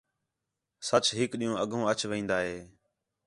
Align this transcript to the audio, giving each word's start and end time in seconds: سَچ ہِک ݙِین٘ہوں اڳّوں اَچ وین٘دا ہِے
سَچ 0.87 1.05
ہِک 1.17 1.31
ݙِین٘ہوں 1.39 1.59
اڳّوں 1.63 1.83
اَچ 1.91 1.99
وین٘دا 2.09 2.37
ہِے 2.47 2.57